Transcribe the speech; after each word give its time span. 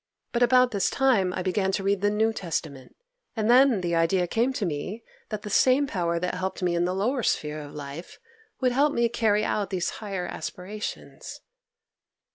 But 0.31 0.41
about 0.41 0.71
this 0.71 0.89
time 0.89 1.31
I 1.31 1.43
began 1.43 1.71
to 1.73 1.83
read 1.83 2.01
the 2.01 2.09
New 2.09 2.33
Testament, 2.33 2.95
and 3.35 3.51
then 3.51 3.81
the 3.81 3.93
idea 3.93 4.25
came 4.25 4.51
to 4.53 4.65
me 4.65 5.03
that 5.29 5.43
the 5.43 5.49
same 5.51 5.85
Power 5.85 6.17
that 6.17 6.33
helped 6.33 6.63
me 6.63 6.73
in 6.73 6.85
the 6.85 6.95
lower 6.95 7.21
sphere 7.21 7.59
of 7.61 7.75
life 7.75 8.17
would 8.59 8.71
help 8.71 8.93
me 8.93 9.07
carry 9.09 9.45
out 9.45 9.69
these 9.69 9.91
higher 10.01 10.25
aspirations. 10.25 11.41